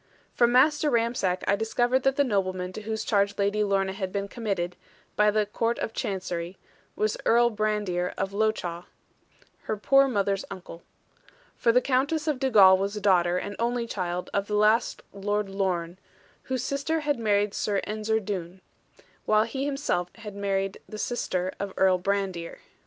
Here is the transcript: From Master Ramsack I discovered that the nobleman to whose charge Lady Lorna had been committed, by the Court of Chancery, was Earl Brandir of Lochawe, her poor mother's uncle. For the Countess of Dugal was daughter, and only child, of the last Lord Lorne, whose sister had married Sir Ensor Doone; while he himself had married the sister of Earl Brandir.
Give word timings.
From 0.33 0.51
Master 0.51 0.89
Ramsack 0.89 1.43
I 1.47 1.55
discovered 1.55 2.01
that 2.01 2.15
the 2.15 2.23
nobleman 2.23 2.73
to 2.73 2.81
whose 2.81 3.03
charge 3.03 3.37
Lady 3.37 3.63
Lorna 3.63 3.93
had 3.93 4.11
been 4.11 4.27
committed, 4.27 4.75
by 5.15 5.29
the 5.29 5.45
Court 5.45 5.77
of 5.77 5.93
Chancery, 5.93 6.57
was 6.95 7.17
Earl 7.23 7.51
Brandir 7.51 8.11
of 8.17 8.33
Lochawe, 8.33 8.85
her 9.65 9.77
poor 9.77 10.07
mother's 10.07 10.43
uncle. 10.49 10.81
For 11.55 11.71
the 11.71 11.81
Countess 11.81 12.25
of 12.27 12.39
Dugal 12.39 12.79
was 12.79 12.95
daughter, 12.95 13.37
and 13.37 13.55
only 13.59 13.85
child, 13.85 14.31
of 14.33 14.47
the 14.47 14.55
last 14.55 15.03
Lord 15.13 15.49
Lorne, 15.49 15.99
whose 16.45 16.63
sister 16.63 17.01
had 17.01 17.19
married 17.19 17.53
Sir 17.53 17.79
Ensor 17.83 18.19
Doone; 18.21 18.61
while 19.25 19.43
he 19.43 19.65
himself 19.65 20.09
had 20.15 20.33
married 20.35 20.79
the 20.89 20.97
sister 20.97 21.53
of 21.59 21.75
Earl 21.77 21.99
Brandir. 21.99 22.57